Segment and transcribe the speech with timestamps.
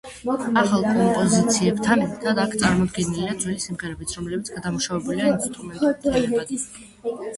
[0.59, 6.57] ახალ კომპოზიციებთან ერთად, აქ წარმოდგენილია ძველი სიმღერებიც, რომლებიც გადამუშავებულია ინსტრუმენტულ თემებად.